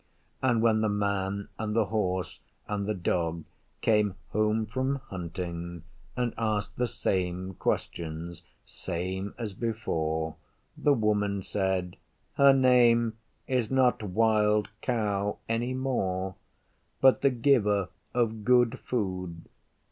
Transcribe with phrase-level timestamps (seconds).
[0.41, 3.43] And when the Man and the Horse and the Dog
[3.81, 5.83] came home from hunting
[6.17, 10.37] and asked the same questions same as before,
[10.75, 11.97] the Woman said,
[12.33, 16.33] 'Her name is not Wild Cow any more,
[16.99, 19.45] but the Giver of Good Food.